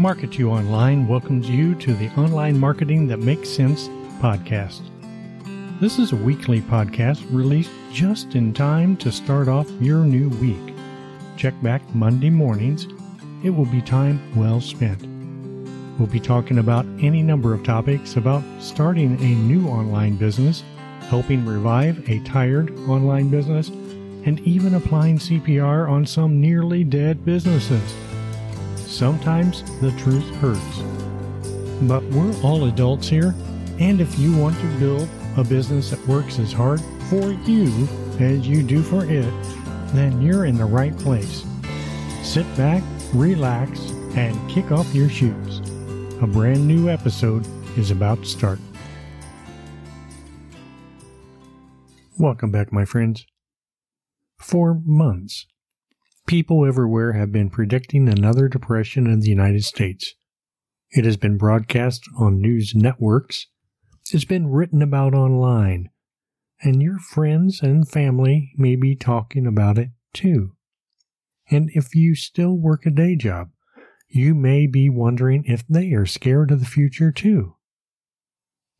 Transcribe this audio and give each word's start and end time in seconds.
Market 0.00 0.38
You 0.38 0.48
Online 0.48 1.06
welcomes 1.06 1.46
you 1.46 1.74
to 1.74 1.92
the 1.92 2.08
Online 2.18 2.58
Marketing 2.58 3.06
That 3.08 3.18
Makes 3.18 3.50
Sense 3.50 3.88
podcast. 4.18 4.80
This 5.78 5.98
is 5.98 6.12
a 6.12 6.16
weekly 6.16 6.62
podcast 6.62 7.22
released 7.30 7.70
just 7.92 8.34
in 8.34 8.54
time 8.54 8.96
to 8.96 9.12
start 9.12 9.46
off 9.46 9.70
your 9.78 9.98
new 9.98 10.30
week. 10.38 10.74
Check 11.36 11.52
back 11.62 11.82
Monday 11.94 12.30
mornings. 12.30 12.88
It 13.44 13.50
will 13.50 13.66
be 13.66 13.82
time 13.82 14.22
well 14.34 14.58
spent. 14.62 15.02
We'll 15.98 16.08
be 16.08 16.18
talking 16.18 16.60
about 16.60 16.86
any 17.02 17.22
number 17.22 17.52
of 17.52 17.62
topics 17.62 18.16
about 18.16 18.42
starting 18.58 19.20
a 19.20 19.34
new 19.34 19.68
online 19.68 20.16
business, 20.16 20.64
helping 21.10 21.44
revive 21.44 22.08
a 22.08 22.24
tired 22.24 22.70
online 22.88 23.28
business, 23.28 23.68
and 23.68 24.40
even 24.46 24.76
applying 24.76 25.18
CPR 25.18 25.90
on 25.90 26.06
some 26.06 26.40
nearly 26.40 26.84
dead 26.84 27.22
businesses. 27.22 27.94
Sometimes 28.90 29.62
the 29.80 29.92
truth 29.92 30.28
hurts. 30.36 30.82
But 31.82 32.02
we're 32.10 32.34
all 32.42 32.64
adults 32.64 33.08
here, 33.08 33.36
and 33.78 34.00
if 34.00 34.18
you 34.18 34.36
want 34.36 34.58
to 34.58 34.78
build 34.80 35.08
a 35.36 35.44
business 35.44 35.90
that 35.90 36.06
works 36.08 36.40
as 36.40 36.52
hard 36.52 36.80
for 37.08 37.30
you 37.30 37.88
as 38.18 38.48
you 38.48 38.64
do 38.64 38.82
for 38.82 39.04
it, 39.04 39.32
then 39.94 40.20
you're 40.20 40.44
in 40.44 40.56
the 40.56 40.64
right 40.64 40.94
place. 40.98 41.44
Sit 42.24 42.44
back, 42.56 42.82
relax, 43.14 43.90
and 44.16 44.50
kick 44.50 44.72
off 44.72 44.92
your 44.92 45.08
shoes. 45.08 45.60
A 46.20 46.26
brand 46.26 46.66
new 46.66 46.88
episode 46.88 47.46
is 47.78 47.92
about 47.92 48.18
to 48.18 48.26
start. 48.28 48.58
Welcome 52.18 52.50
back, 52.50 52.72
my 52.72 52.84
friends. 52.84 53.24
For 54.36 54.82
months, 54.84 55.46
people 56.26 56.66
everywhere 56.66 57.12
have 57.12 57.32
been 57.32 57.50
predicting 57.50 58.08
another 58.08 58.48
depression 58.48 59.06
in 59.06 59.20
the 59.20 59.28
United 59.28 59.64
States. 59.64 60.14
It 60.90 61.04
has 61.04 61.16
been 61.16 61.38
broadcast 61.38 62.02
on 62.18 62.40
news 62.40 62.72
networks 62.74 63.46
it's 64.12 64.24
been 64.24 64.48
written 64.48 64.82
about 64.82 65.14
online, 65.14 65.90
and 66.62 66.82
your 66.82 66.98
friends 66.98 67.60
and 67.62 67.88
family 67.88 68.52
may 68.56 68.74
be 68.74 68.96
talking 68.96 69.46
about 69.46 69.78
it 69.78 69.90
too. 70.12 70.56
And 71.48 71.70
if 71.74 71.94
you 71.94 72.16
still 72.16 72.56
work 72.56 72.84
a 72.86 72.90
day 72.90 73.14
job, 73.14 73.50
you 74.08 74.34
may 74.34 74.66
be 74.66 74.90
wondering 74.90 75.44
if 75.46 75.64
they 75.68 75.92
are 75.92 76.06
scared 76.06 76.50
of 76.50 76.58
the 76.58 76.66
future 76.66 77.12
too. 77.12 77.56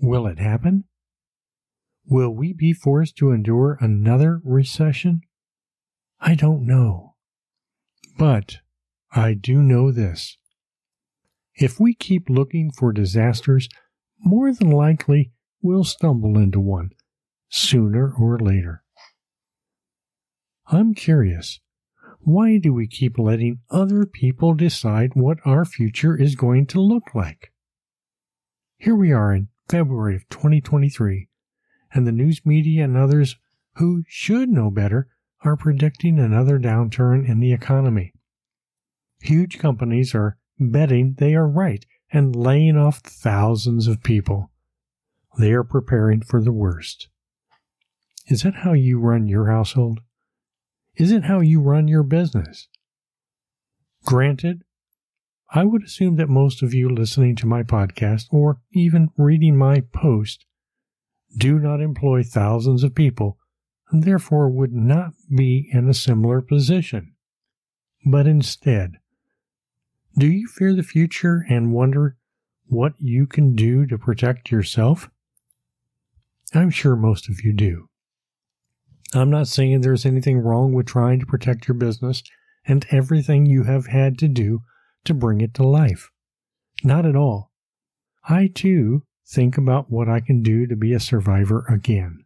Will 0.00 0.26
it 0.26 0.38
happen? 0.38 0.84
Will 2.06 2.30
we 2.30 2.54
be 2.54 2.72
forced 2.72 3.16
to 3.18 3.30
endure 3.30 3.76
another 3.80 4.40
recession? 4.42 5.20
I 6.20 6.34
don't 6.36 6.66
know. 6.66 7.07
But 8.18 8.58
I 9.12 9.34
do 9.34 9.62
know 9.62 9.92
this. 9.92 10.36
If 11.54 11.78
we 11.78 11.94
keep 11.94 12.28
looking 12.28 12.72
for 12.72 12.92
disasters 12.92 13.68
more 14.18 14.52
than 14.52 14.70
likely 14.70 15.30
we'll 15.62 15.84
stumble 15.84 16.36
into 16.36 16.60
one 16.60 16.90
sooner 17.48 18.12
or 18.12 18.38
later. 18.38 18.82
I'm 20.66 20.94
curious. 20.94 21.60
Why 22.20 22.58
do 22.58 22.74
we 22.74 22.86
keep 22.86 23.18
letting 23.18 23.60
other 23.70 24.04
people 24.04 24.54
decide 24.54 25.12
what 25.14 25.38
our 25.44 25.64
future 25.64 26.16
is 26.16 26.34
going 26.34 26.66
to 26.66 26.80
look 26.80 27.14
like? 27.14 27.52
Here 28.76 28.94
we 28.94 29.12
are 29.12 29.32
in 29.32 29.48
February 29.68 30.16
of 30.16 30.28
2023, 30.28 31.28
and 31.94 32.06
the 32.06 32.12
news 32.12 32.42
media 32.44 32.84
and 32.84 32.96
others 32.96 33.36
who 33.76 34.02
should 34.08 34.48
know 34.48 34.70
better 34.70 35.08
are 35.44 35.56
predicting 35.56 36.18
another 36.18 36.58
downturn 36.58 37.28
in 37.28 37.40
the 37.40 37.52
economy. 37.52 38.12
Huge 39.20 39.58
companies 39.58 40.14
are 40.14 40.36
betting 40.58 41.14
they 41.18 41.34
are 41.34 41.48
right 41.48 41.84
and 42.12 42.34
laying 42.34 42.76
off 42.76 42.98
thousands 42.98 43.86
of 43.86 44.02
people. 44.02 44.50
They 45.38 45.52
are 45.52 45.64
preparing 45.64 46.22
for 46.22 46.42
the 46.42 46.52
worst. 46.52 47.08
Is 48.26 48.42
that 48.42 48.56
how 48.56 48.72
you 48.72 48.98
run 48.98 49.28
your 49.28 49.50
household? 49.50 50.00
Is 50.96 51.12
it 51.12 51.24
how 51.24 51.40
you 51.40 51.60
run 51.60 51.86
your 51.86 52.02
business? 52.02 52.68
Granted, 54.04 54.64
I 55.50 55.64
would 55.64 55.84
assume 55.84 56.16
that 56.16 56.28
most 56.28 56.62
of 56.62 56.74
you 56.74 56.88
listening 56.88 57.36
to 57.36 57.46
my 57.46 57.62
podcast 57.62 58.24
or 58.30 58.60
even 58.72 59.08
reading 59.16 59.56
my 59.56 59.80
post 59.92 60.44
do 61.36 61.58
not 61.58 61.80
employ 61.80 62.22
thousands 62.22 62.82
of 62.82 62.94
people 62.94 63.38
and 63.90 64.04
therefore 64.04 64.48
would 64.48 64.72
not 64.72 65.12
be 65.34 65.68
in 65.72 65.88
a 65.88 65.94
similar 65.94 66.40
position. 66.40 67.14
But 68.04 68.26
instead, 68.26 68.98
do 70.16 70.26
you 70.26 70.46
fear 70.46 70.74
the 70.74 70.82
future 70.82 71.44
and 71.48 71.72
wonder 71.72 72.16
what 72.66 72.94
you 72.98 73.26
can 73.26 73.54
do 73.54 73.86
to 73.86 73.98
protect 73.98 74.50
yourself? 74.50 75.08
I'm 76.54 76.70
sure 76.70 76.96
most 76.96 77.28
of 77.28 77.42
you 77.42 77.52
do. 77.52 77.88
I'm 79.14 79.30
not 79.30 79.48
saying 79.48 79.80
there's 79.80 80.06
anything 80.06 80.38
wrong 80.38 80.72
with 80.72 80.86
trying 80.86 81.20
to 81.20 81.26
protect 81.26 81.66
your 81.66 81.74
business 81.74 82.22
and 82.66 82.86
everything 82.90 83.46
you 83.46 83.64
have 83.64 83.86
had 83.86 84.18
to 84.18 84.28
do 84.28 84.60
to 85.04 85.14
bring 85.14 85.40
it 85.40 85.54
to 85.54 85.66
life. 85.66 86.10
Not 86.84 87.06
at 87.06 87.16
all. 87.16 87.50
I 88.28 88.48
too 88.48 89.04
think 89.26 89.56
about 89.56 89.90
what 89.90 90.08
I 90.08 90.20
can 90.20 90.42
do 90.42 90.66
to 90.66 90.76
be 90.76 90.92
a 90.92 91.00
survivor 91.00 91.64
again. 91.68 92.24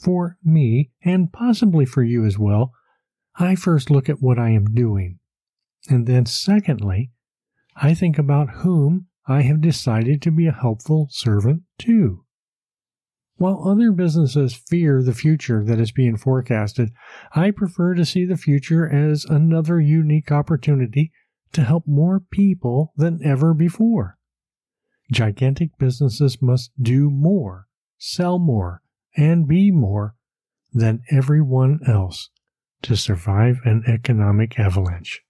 For 0.00 0.38
me, 0.42 0.90
and 1.04 1.32
possibly 1.32 1.84
for 1.84 2.02
you 2.02 2.24
as 2.24 2.38
well, 2.38 2.72
I 3.36 3.54
first 3.54 3.90
look 3.90 4.08
at 4.08 4.22
what 4.22 4.38
I 4.38 4.50
am 4.50 4.74
doing 4.74 5.20
and 5.88 6.06
then, 6.06 6.26
secondly, 6.26 7.10
I 7.76 7.94
think 7.94 8.18
about 8.18 8.50
whom 8.50 9.06
I 9.26 9.42
have 9.42 9.60
decided 9.60 10.20
to 10.22 10.30
be 10.30 10.46
a 10.46 10.52
helpful 10.52 11.08
servant 11.10 11.62
to. 11.80 12.24
While 13.36 13.66
other 13.66 13.90
businesses 13.92 14.54
fear 14.54 15.02
the 15.02 15.14
future 15.14 15.64
that 15.64 15.80
is 15.80 15.92
being 15.92 16.16
forecasted, 16.16 16.90
I 17.34 17.52
prefer 17.52 17.94
to 17.94 18.04
see 18.04 18.26
the 18.26 18.36
future 18.36 18.86
as 18.88 19.24
another 19.24 19.80
unique 19.80 20.30
opportunity 20.30 21.12
to 21.52 21.64
help 21.64 21.86
more 21.86 22.20
people 22.20 22.92
than 22.96 23.24
ever 23.24 23.54
before. 23.54 24.18
Gigantic 25.10 25.70
businesses 25.78 26.42
must 26.42 26.70
do 26.80 27.08
more, 27.08 27.66
sell 27.98 28.38
more, 28.38 28.79
and 29.16 29.46
be 29.46 29.70
more 29.70 30.14
than 30.72 31.02
everyone 31.10 31.80
else 31.86 32.30
to 32.82 32.96
survive 32.96 33.58
an 33.64 33.82
economic 33.86 34.58
avalanche. 34.58 35.20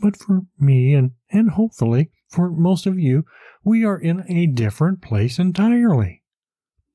But 0.00 0.16
for 0.16 0.42
me 0.58 0.94
and, 0.94 1.12
and 1.30 1.50
hopefully 1.50 2.10
for 2.28 2.50
most 2.50 2.86
of 2.86 2.98
you, 2.98 3.24
we 3.64 3.84
are 3.84 3.98
in 3.98 4.24
a 4.28 4.46
different 4.46 5.00
place 5.00 5.38
entirely. 5.38 6.22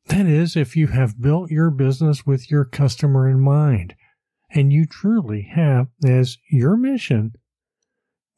That 0.07 0.25
is, 0.25 0.55
if 0.55 0.75
you 0.75 0.87
have 0.87 1.21
built 1.21 1.51
your 1.51 1.69
business 1.69 2.25
with 2.25 2.49
your 2.49 2.65
customer 2.65 3.29
in 3.29 3.39
mind 3.39 3.95
and 4.51 4.73
you 4.73 4.85
truly 4.85 5.49
have 5.53 5.87
as 6.03 6.37
your 6.49 6.75
mission, 6.75 7.33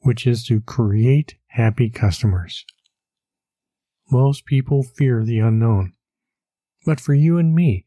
which 0.00 0.26
is 0.26 0.44
to 0.46 0.60
create 0.60 1.36
happy 1.48 1.88
customers. 1.88 2.64
Most 4.10 4.44
people 4.44 4.82
fear 4.82 5.24
the 5.24 5.38
unknown. 5.38 5.94
But 6.84 7.00
for 7.00 7.14
you 7.14 7.38
and 7.38 7.54
me, 7.54 7.84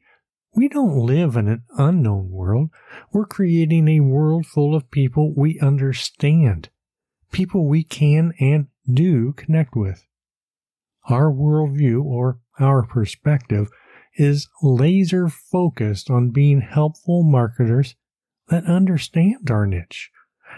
we 0.56 0.70
don't 0.70 0.98
live 0.98 1.36
in 1.36 1.50
an 1.50 1.64
unknown 1.78 2.30
world. 2.32 2.70
We're 3.12 3.26
creating 3.26 3.88
a 3.88 4.00
world 4.00 4.46
full 4.46 4.74
of 4.74 4.90
people 4.90 5.34
we 5.36 5.60
understand, 5.60 6.70
people 7.32 7.68
we 7.68 7.84
can 7.84 8.34
and 8.40 8.68
do 8.90 9.34
connect 9.34 9.76
with. 9.76 10.08
Our 11.10 11.32
worldview 11.32 12.04
or 12.04 12.40
our 12.58 12.86
perspective 12.86 13.68
is 14.18 14.48
laser 14.64 15.28
focused 15.28 16.10
on 16.10 16.32
being 16.32 16.62
helpful 16.62 17.24
marketers 17.24 17.96
that 18.48 18.64
understand 18.66 19.52
our 19.52 19.68
niche, 19.68 20.10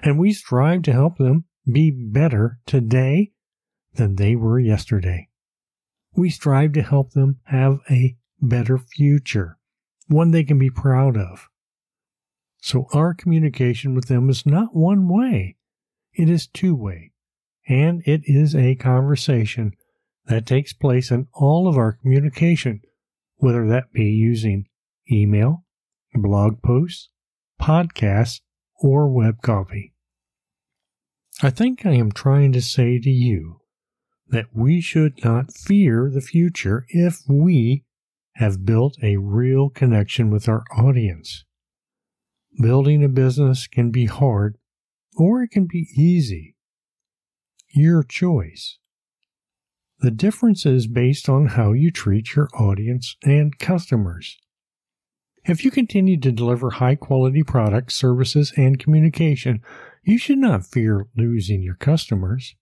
and 0.04 0.20
we 0.20 0.32
strive 0.32 0.84
to 0.84 0.94
help 0.94 1.18
them 1.18 1.46
be 1.70 1.90
better 1.90 2.60
today 2.68 3.32
than 3.96 4.16
they 4.16 4.36
were 4.36 4.60
yesterday. 4.60 5.28
We 6.16 6.30
strive 6.30 6.74
to 6.74 6.82
help 6.84 7.12
them 7.14 7.40
have 7.46 7.80
a 7.90 8.16
better 8.42 8.78
future 8.78 9.58
one 10.08 10.32
they 10.32 10.44
can 10.44 10.58
be 10.58 10.70
proud 10.70 11.18
of. 11.18 11.50
So 12.62 12.88
our 12.94 13.14
communication 13.14 13.94
with 13.94 14.08
them 14.08 14.30
is 14.30 14.46
not 14.46 14.76
one 14.76 15.08
way, 15.08 15.58
it 16.14 16.30
is 16.30 16.48
two 16.48 16.76
way. 16.76 17.12
And 17.70 18.02
it 18.06 18.22
is 18.24 18.56
a 18.56 18.76
conversation 18.76 19.74
that 20.26 20.46
takes 20.46 20.74
place 20.74 21.12
in 21.12 21.28
all 21.34 21.68
of 21.68 21.78
our 21.78 21.94
communication, 21.94 22.82
whether 23.36 23.68
that 23.68 23.92
be 23.92 24.06
using 24.06 24.68
email, 25.12 25.66
blog 26.14 26.62
posts, 26.62 27.10
podcasts, 27.62 28.40
or 28.82 29.10
web 29.10 29.42
copy. 29.42 29.94
I 31.42 31.50
think 31.50 31.86
I 31.86 31.92
am 31.92 32.12
trying 32.12 32.54
to 32.54 32.62
say 32.62 33.00
to 33.00 33.10
you 33.10 33.62
that 34.30 34.48
we 34.54 34.82
should 34.82 35.24
not 35.24 35.54
fear 35.54 36.10
the 36.12 36.22
future 36.22 36.86
if 36.90 37.22
we 37.28 37.84
have 38.38 38.66
built 38.66 38.98
a 39.04 39.18
real 39.18 39.70
connection 39.70 40.30
with 40.30 40.48
our 40.48 40.64
audience. 40.76 41.44
Building 42.62 43.04
a 43.04 43.10
business 43.10 43.68
can 43.68 43.92
be 43.92 44.06
hard 44.06 44.58
or 45.16 45.42
it 45.44 45.52
can 45.52 45.66
be 45.66 45.88
easy. 45.96 46.56
your 47.70 48.04
choice. 48.04 48.80
The 50.00 50.12
difference 50.12 50.66
is 50.66 50.88
based 50.88 51.28
on 51.28 51.48
how 51.48 51.74
you 51.74 51.92
treat 51.92 52.36
your 52.36 52.50
audience 52.54 53.16
and 53.24 53.58
customers. 53.58 54.38
If 55.46 55.64
you 55.64 55.72
continue 55.72 56.20
to 56.20 56.32
deliver 56.32 56.72
high 56.72 56.96
quality 56.96 57.44
products, 57.44 57.96
services, 57.96 58.54
and 58.58 58.80
communication, 58.80 59.62
you 60.04 60.18
should 60.18 60.38
not 60.38 60.66
fear 60.66 61.08
losing 61.16 61.62
your 61.64 61.76
customers. 61.76 62.56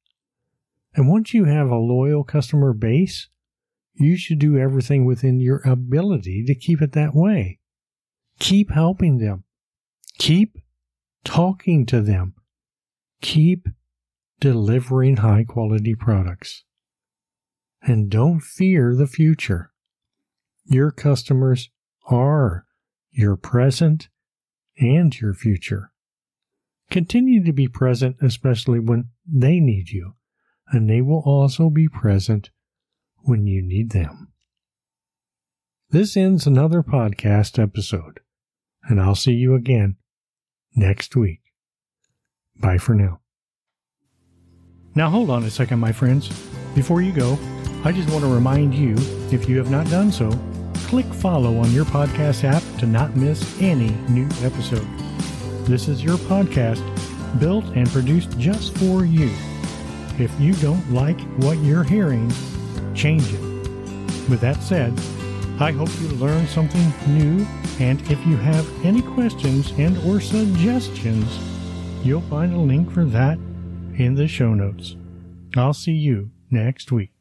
And 0.96 1.10
once 1.10 1.34
you 1.34 1.46
have 1.46 1.70
a 1.70 1.78
loyal 1.78 2.24
customer 2.24 2.74
base, 2.74 3.28
you 3.96 4.18
should 4.18 4.40
do 4.40 4.58
everything 4.58 5.06
within 5.06 5.40
your 5.40 5.62
ability 5.66 6.44
to 6.46 6.56
keep 6.56 6.82
it 6.82 6.92
that 6.94 7.16
way. 7.16 7.60
Keep 8.40 8.72
helping 8.72 9.18
them. 9.18 9.44
Keep 10.18 10.58
talking 11.24 11.86
to 11.86 12.02
them. 12.02 12.34
Keep 13.22 13.68
delivering 14.40 15.18
high 15.18 15.46
quality 15.46 15.96
products. 15.96 16.64
And 17.82 18.10
don't 18.10 18.42
fear 18.42 18.96
the 18.96 19.08
future. 19.08 19.72
Your 20.66 20.92
customers 20.92 21.70
are 22.08 22.66
your 23.12 23.36
present 23.36 24.10
and 24.78 25.18
your 25.20 25.34
future. 25.34 25.92
Continue 26.90 27.44
to 27.44 27.54
be 27.54 27.68
present, 27.68 28.18
especially 28.22 28.80
when 28.80 29.10
they 29.26 29.60
need 29.60 29.90
you, 29.90 30.16
and 30.68 30.90
they 30.90 31.02
will 31.02 31.24
also 31.26 31.70
be 31.70 31.88
present 31.88 32.50
when 33.26 33.48
you 33.48 33.62
need 33.62 33.92
them. 33.92 34.30
This 35.90 36.16
ends 36.16 36.46
another 36.46 36.82
podcast 36.82 37.62
episode, 37.62 38.20
and 38.84 39.00
I'll 39.00 39.16
see 39.16 39.34
you 39.34 39.56
again 39.56 39.98
next 40.76 41.16
week. 41.16 41.42
Bye 42.56 42.78
for 42.78 42.94
now. 42.94 43.20
Now, 44.94 45.10
hold 45.10 45.30
on 45.30 45.44
a 45.44 45.52
second, 45.52 45.80
my 45.80 45.92
friends. 45.92 46.30
Before 46.74 47.02
you 47.02 47.12
go, 47.12 47.38
I 47.84 47.92
just 47.92 48.10
want 48.10 48.24
to 48.24 48.34
remind 48.34 48.74
you 48.74 48.96
if 49.32 49.50
you 49.50 49.58
have 49.58 49.70
not 49.70 49.90
done 49.90 50.12
so, 50.12 50.32
click 50.88 51.06
follow 51.06 51.58
on 51.58 51.72
your 51.72 51.86
podcast 51.86 52.44
app 52.44 52.64
to 52.80 52.86
not 52.86 53.16
miss 53.16 53.60
any 53.62 53.90
new 54.10 54.28
episode. 54.42 54.88
This 55.66 55.88
is 55.88 56.04
your 56.04 56.18
podcast 56.18 56.82
built 57.40 57.66
and 57.76 57.90
produced 57.90 58.38
just 58.38 58.78
for 58.78 59.04
you. 59.06 59.30
If 60.18 60.32
you 60.40 60.54
don't 60.56 60.94
like 60.94 61.20
what 61.44 61.58
you're 61.58 61.84
hearing, 61.84 62.32
change 62.96 63.32
it. 63.34 63.42
With 64.30 64.40
that 64.42 64.62
said, 64.64 64.94
I 65.60 65.72
hope 65.72 65.90
you 66.02 66.10
learned 66.10 66.50
something 66.50 66.94
new, 67.08 67.46
and 67.80 68.02
if 68.12 68.26
you 68.26 68.38
have 68.38 68.86
any 68.86 69.02
questions 69.02 69.72
and 69.78 69.98
or 70.00 70.20
suggestions, 70.20 71.40
you'll 72.04 72.22
find 72.22 72.54
a 72.54 72.58
link 72.58 72.92
for 72.92 73.06
that 73.06 73.38
in 73.98 74.16
the 74.16 74.28
show 74.28 74.54
notes. 74.54 74.96
I'll 75.56 75.74
see 75.74 75.94
you 75.94 76.32
next 76.52 76.92
week. 76.92 77.15